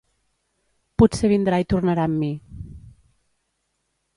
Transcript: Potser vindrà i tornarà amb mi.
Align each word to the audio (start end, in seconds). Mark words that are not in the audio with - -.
Potser 1.03 1.29
vindrà 1.33 1.59
i 1.65 1.67
tornarà 1.75 2.07
amb 2.11 2.19
mi. 2.25 2.31